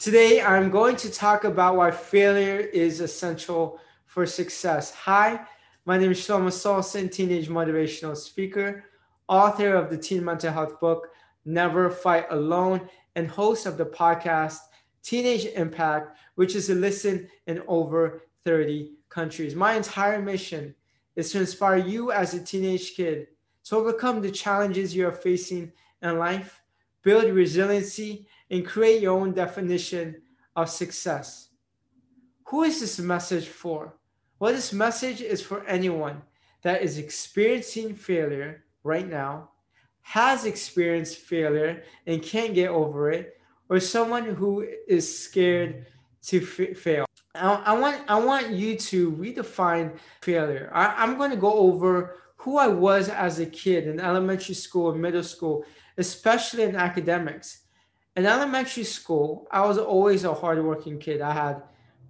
[0.00, 4.92] Today, I'm going to talk about why failure is essential for success.
[4.92, 5.44] Hi,
[5.84, 8.86] my name is Shlomo Solson, teenage motivational speaker,
[9.28, 11.08] author of the teen mental health book,
[11.44, 14.60] Never Fight Alone, and host of the podcast,
[15.02, 19.54] Teenage Impact, which is to listen in over 30 countries.
[19.54, 20.74] My entire mission
[21.14, 23.26] is to inspire you as a teenage kid
[23.64, 25.70] to overcome the challenges you are facing
[26.00, 26.62] in life,
[27.02, 30.22] build resiliency, and create your own definition
[30.56, 31.50] of success.
[32.46, 33.94] Who is this message for?
[34.38, 36.22] Well, this message is for anyone
[36.62, 39.50] that is experiencing failure right now,
[40.02, 45.86] has experienced failure and can't get over it, or someone who is scared
[46.22, 47.06] to f- fail.
[47.34, 50.70] I, want I want you to redefine failure.
[50.74, 54.90] I, I'm going to go over who I was as a kid in elementary school
[54.90, 55.64] and middle school,
[55.96, 57.60] especially in academics
[58.16, 61.20] in elementary school, I was always a hardworking kid.
[61.20, 61.62] I had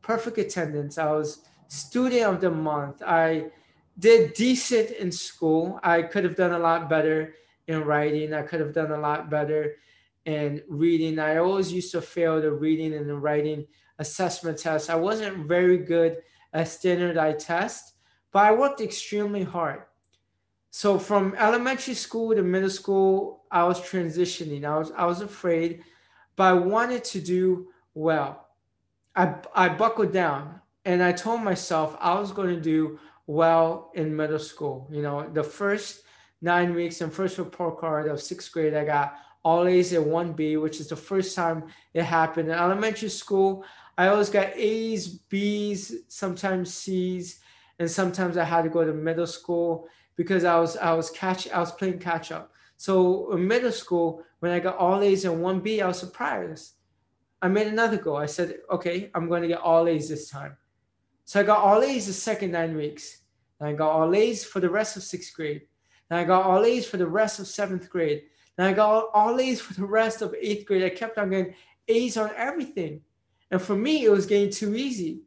[0.02, 0.98] perfect attendance.
[0.98, 3.02] I was student of the month.
[3.02, 3.51] I
[3.98, 5.78] did decent in school.
[5.82, 7.34] I could have done a lot better
[7.66, 8.32] in writing.
[8.32, 9.76] I could have done a lot better
[10.24, 11.18] in reading.
[11.18, 13.66] I always used to fail the reading and the writing
[13.98, 14.88] assessment tests.
[14.88, 16.18] I wasn't very good
[16.52, 17.93] at standardized tests,
[18.32, 19.82] but I worked extremely hard.
[20.71, 24.65] So from elementary school to middle school, I was transitioning.
[24.65, 25.82] I was I was afraid
[26.41, 28.49] but I wanted to do well.
[29.15, 34.16] I, I buckled down and I told myself I was going to do well in
[34.16, 34.88] middle school.
[34.91, 36.01] You know, the first
[36.41, 40.33] nine weeks and first report card of sixth grade, I got all A's and one
[40.33, 42.49] B, which is the first time it happened.
[42.49, 43.63] In elementary school,
[43.99, 47.41] I always got A's, B's, sometimes C's,
[47.79, 51.51] and sometimes I had to go to middle school because I was I was catch
[51.51, 52.51] I was playing catch up.
[52.80, 56.76] So in middle school, when I got all A's and one B, I was surprised.
[57.42, 58.16] I made another goal.
[58.16, 60.56] I said, okay, I'm going to get all A's this time.
[61.26, 63.18] So I got all A's the second nine weeks.
[63.59, 65.60] And I got all A's for the rest of sixth grade.
[66.09, 68.22] And I got all A's for the rest of seventh grade.
[68.56, 70.82] And I got all A's for the rest of eighth grade.
[70.82, 71.55] I kept on getting
[71.87, 73.03] A's on everything.
[73.50, 75.21] And for me, it was getting too easy.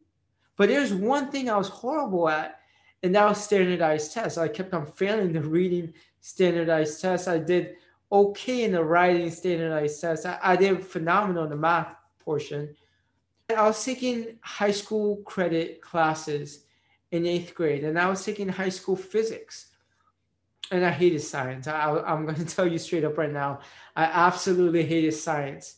[0.57, 2.57] But there's one thing I was horrible at,
[3.03, 4.39] and that was standardized tests.
[4.39, 7.28] I kept on failing the reading standardized tests.
[7.28, 7.75] I did
[8.09, 10.25] okay in the writing standardized tests.
[10.25, 12.75] I, I did phenomenal in the math portion.
[13.56, 16.63] I was taking high school credit classes
[17.11, 19.72] in eighth grade, and I was taking high school physics.
[20.72, 21.67] And I hated science.
[21.67, 23.59] I, I'm going to tell you straight up right now.
[23.95, 25.75] I absolutely hated science.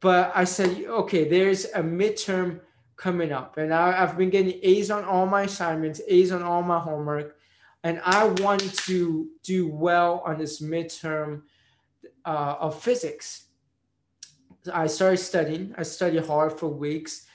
[0.00, 2.60] But I said, okay, there's a midterm
[2.96, 3.58] coming up.
[3.58, 7.36] And I, I've been getting A's on all my assignments, A's on all my homework
[7.84, 11.42] and I wanted to do well on this midterm
[12.24, 13.44] uh, of physics.
[14.72, 15.74] I started studying.
[15.76, 17.26] I studied hard for weeks.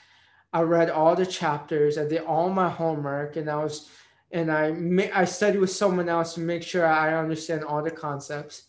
[0.52, 1.96] I read all the chapters.
[1.96, 3.88] I did all my homework, and I was,
[4.32, 4.74] and I
[5.14, 8.64] I studied with someone else to make sure I understand all the concepts.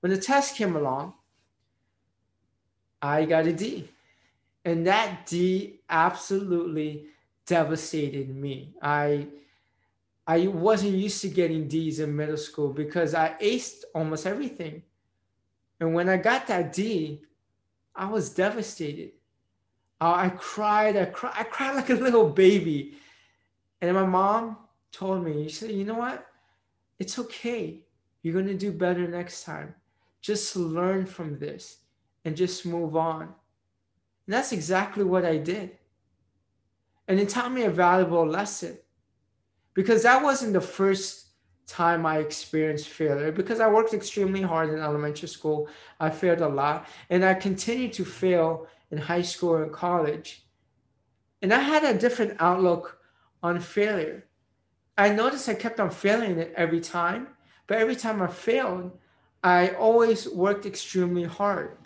[0.00, 1.14] When the test came along,
[3.02, 3.88] I got a D,
[4.64, 7.06] and that D absolutely
[7.46, 8.74] devastated me.
[8.80, 9.26] I
[10.26, 14.82] I wasn't used to getting D's in middle school because I aced almost everything.
[15.78, 17.22] And when I got that D,
[17.94, 19.12] I was devastated.
[20.00, 22.96] I cried, I cried, I cried like a little baby.
[23.80, 24.56] And my mom
[24.90, 26.26] told me, she said, you know what?
[26.98, 27.80] It's okay.
[28.22, 29.74] You're going to do better next time.
[30.20, 31.78] Just learn from this
[32.24, 33.22] and just move on.
[33.22, 35.78] And that's exactly what I did.
[37.06, 38.78] And it taught me a valuable lesson
[39.76, 41.26] because that wasn't the first
[41.66, 45.68] time I experienced failure because I worked extremely hard in elementary school.
[46.00, 50.46] I failed a lot and I continued to fail in high school and college.
[51.42, 52.98] And I had a different outlook
[53.42, 54.24] on failure.
[54.96, 57.28] I noticed I kept on failing it every time,
[57.66, 58.98] but every time I failed,
[59.44, 61.76] I always worked extremely hard.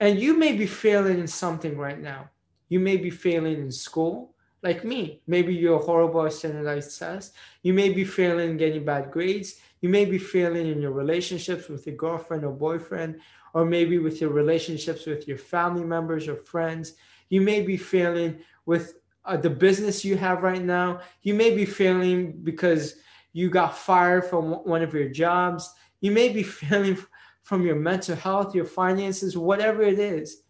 [0.00, 2.30] And you may be failing in something right now.
[2.68, 4.33] You may be failing in school
[4.64, 5.20] like me.
[5.26, 7.36] Maybe you're horrible at standardized tests.
[7.62, 9.60] You may be failing getting bad grades.
[9.82, 13.20] You may be failing in your relationships with your girlfriend or boyfriend,
[13.52, 16.94] or maybe with your relationships with your family members or friends.
[17.28, 18.94] You may be failing with
[19.26, 21.00] uh, the business you have right now.
[21.22, 22.96] You may be failing because
[23.34, 25.74] you got fired from one of your jobs.
[26.00, 26.96] You may be failing
[27.42, 30.43] from your mental health, your finances, whatever it is.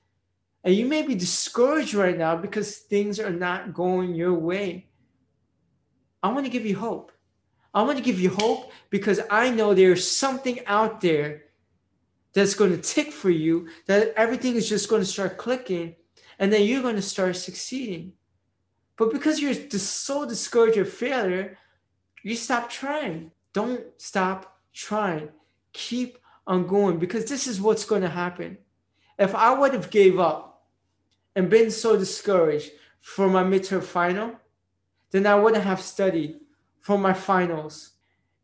[0.65, 4.89] And you may be discouraged right now because things are not going your way.
[6.23, 7.13] I want to give you hope.
[7.75, 11.43] I want to give you hope because I know there's something out there
[12.33, 15.97] that's going to tick for you, that everything is just going to start clicking,
[16.39, 18.13] and then you're going to start succeeding.
[18.97, 21.59] But because you're so discouraged of failure,
[22.23, 23.33] you stop trying.
[23.53, 25.29] Don't stop trying.
[25.73, 28.59] Keep on going because this is what's going to happen.
[29.19, 30.54] If I would have gave up
[31.37, 32.71] and been so discouraged
[33.01, 34.33] for my midterm final,
[35.11, 36.41] then I wouldn't have studied
[36.81, 37.93] for my finals.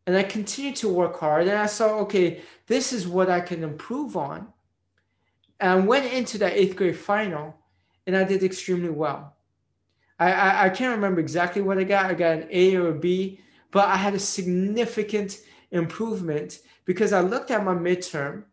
[0.07, 3.63] And I continued to work hard and I saw, okay, this is what I can
[3.63, 4.47] improve on.
[5.59, 7.55] And I went into that eighth grade final
[8.07, 9.35] and I did extremely well.
[10.19, 12.05] I, I, I can't remember exactly what I got.
[12.05, 13.39] I got an A or a B,
[13.71, 15.39] but I had a significant
[15.71, 18.43] improvement because I looked at my midterm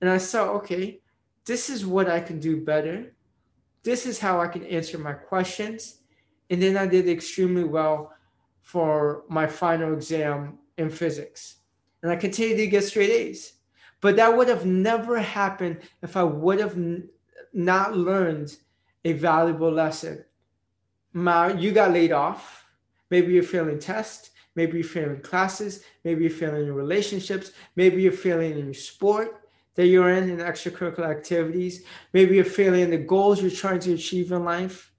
[0.00, 1.00] and I saw, okay,
[1.44, 3.14] this is what I can do better.
[3.82, 5.98] This is how I can answer my questions.
[6.50, 8.12] And then I did extremely well
[8.62, 11.56] for my final exam in physics.
[12.02, 13.54] And I continued to get straight A's.
[14.00, 17.08] But that would have never happened if I would have n-
[17.52, 18.56] not learned
[19.04, 20.24] a valuable lesson.
[21.12, 22.66] My, you got laid off.
[23.10, 24.30] Maybe you're failing tests.
[24.54, 25.82] Maybe you're failing classes.
[26.04, 27.52] Maybe you're failing in relationships.
[27.74, 29.47] Maybe you're failing in your sport
[29.78, 31.84] that you're in, in extracurricular activities.
[32.12, 34.92] Maybe you're failing in the goals you're trying to achieve in life.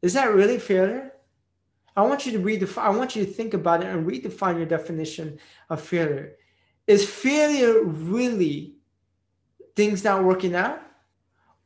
[0.00, 1.12] Is that really failure?
[1.94, 2.80] I want you to the.
[2.80, 5.38] I want you to think about it and redefine your definition
[5.68, 6.36] of failure.
[6.86, 8.78] Is failure really
[9.76, 10.80] things not working out,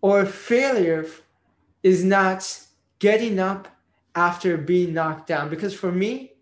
[0.03, 1.07] or failure
[1.83, 2.61] is not
[2.99, 3.69] getting up
[4.15, 5.49] after being knocked down?
[5.49, 6.33] Because for me,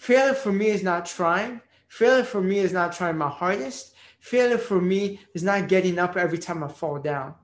[0.00, 1.60] Failure for me is not trying.
[1.88, 3.94] Failure for me is not trying my hardest.
[4.20, 7.34] Failure for me is not getting up every time I fall down.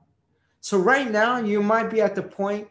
[0.60, 2.68] So right now, you might be at the point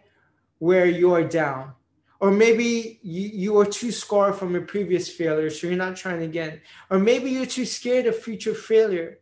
[0.59, 1.73] where you are down.
[2.19, 6.21] Or maybe you, you are too scarred from your previous failure, so you're not trying
[6.21, 6.61] again.
[6.89, 9.19] Or maybe you're too scared of future failure.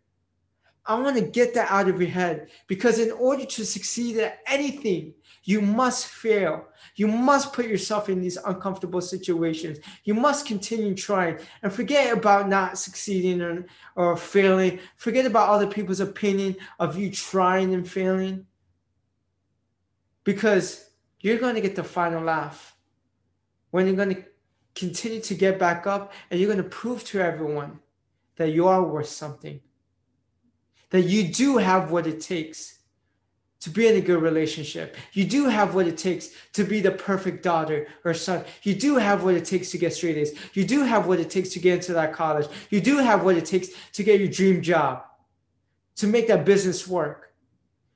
[0.85, 4.39] I want to get that out of your head because in order to succeed at
[4.45, 5.13] anything,
[5.44, 6.68] you must fail.
[6.95, 9.80] You must put yourself in these uncomfortable situations.
[10.03, 13.65] You must continue trying and forget about not succeeding or,
[13.95, 14.80] or failing.
[14.97, 18.45] Forget about other people's opinion of you trying and failing
[20.24, 20.89] because
[21.19, 22.75] you're going to get the final laugh
[23.71, 24.24] when you're going to
[24.75, 27.79] continue to get back up and you're going to prove to everyone
[28.36, 29.59] that you are worth something,
[30.93, 32.77] that you do have what it takes
[33.61, 34.95] to be in a good relationship.
[35.13, 38.45] You do have what it takes to be the perfect daughter or son.
[38.61, 40.37] You do have what it takes to get straight A's.
[40.53, 42.47] You do have what it takes to get into that college.
[42.69, 45.03] You do have what it takes to get your dream job,
[45.95, 47.33] to make that business work,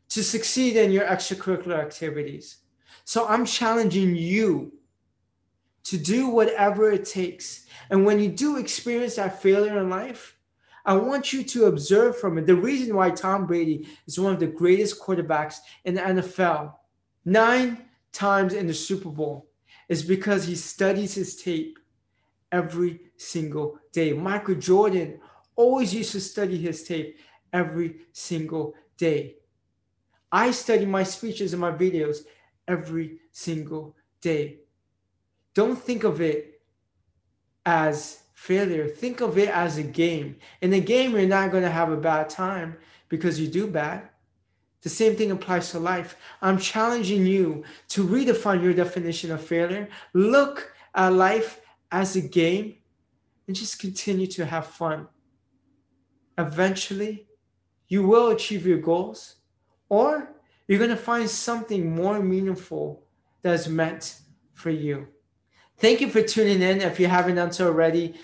[0.10, 2.58] to succeed in your extracurricular activities.
[3.06, 4.74] So I'm challenging you
[5.84, 7.68] to do whatever it takes.
[7.92, 10.37] And when you do experience that failure in life,
[10.88, 14.40] I want you to observe from it the reason why Tom Brady is one of
[14.40, 16.74] the greatest quarterbacks in the NFL,
[17.26, 19.50] nine times in the Super Bowl,
[19.90, 21.78] is because he studies his tape
[22.54, 24.14] every single day.
[24.14, 25.20] Michael Jordan
[25.58, 27.18] always used to study his tape
[27.52, 29.36] every single day.
[30.32, 32.20] I study my speeches and my videos
[32.66, 34.60] every single day.
[35.54, 36.62] Don't think of it
[37.66, 40.38] as failure, think of it as a game.
[40.62, 42.78] In a game, you're not going to have a bad time
[43.10, 44.10] because you do bad.
[44.84, 46.16] The same thing applies to life.
[46.40, 49.90] I'm challenging you to redefine your definition of failure.
[50.14, 51.62] Look at life
[51.92, 52.76] as a game
[53.48, 55.08] and just continue to have fun.
[56.38, 57.28] Eventually,
[57.88, 59.38] you will achieve your goals,
[59.90, 60.30] or
[60.68, 63.04] you're going to find something more meaningful
[63.42, 64.20] that's meant
[64.54, 65.08] for you.
[65.80, 66.82] Thank you for tuning in.
[66.82, 68.16] If you haven't done so already,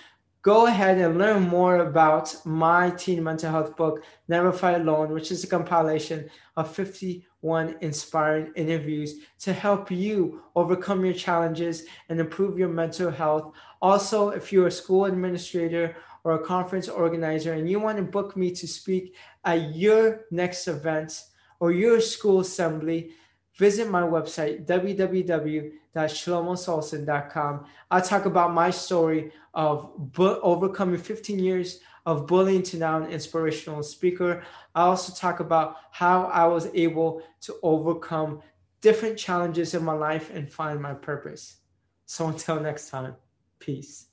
[0.43, 5.31] go ahead and learn more about my teen mental health book, Never Fight Alone, which
[5.31, 12.59] is a compilation of 51 inspiring interviews to help you overcome your challenges and improve
[12.59, 13.53] your mental health.
[13.81, 15.95] Also, if you're a school administrator
[16.25, 20.67] or a conference organizer and you want to book me to speak at your next
[20.67, 21.23] event
[21.61, 23.11] or your school assembly,
[23.55, 27.65] visit my website, www.shlomosolson.com.
[27.91, 33.09] I'll talk about my story of bu- overcoming 15 years of bullying to now an
[33.09, 34.43] inspirational speaker.
[34.75, 38.41] I also talk about how I was able to overcome
[38.81, 41.57] different challenges in my life and find my purpose.
[42.05, 43.15] So until next time,
[43.59, 44.07] peace.